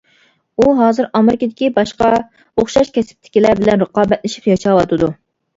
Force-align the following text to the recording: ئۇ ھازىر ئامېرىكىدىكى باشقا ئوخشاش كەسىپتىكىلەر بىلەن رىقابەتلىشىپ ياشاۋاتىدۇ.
ئۇ 0.61 0.69
ھازىر 0.77 1.09
ئامېرىكىدىكى 1.19 1.69
باشقا 1.75 2.09
ئوخشاش 2.15 2.89
كەسىپتىكىلەر 2.97 3.63
بىلەن 3.63 3.85
رىقابەتلىشىپ 3.85 4.49
ياشاۋاتىدۇ. 4.53 5.13